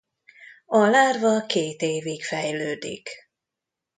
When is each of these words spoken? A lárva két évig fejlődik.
A 0.65 0.77
lárva 0.85 1.45
két 1.45 1.81
évig 1.81 2.23
fejlődik. 2.23 3.09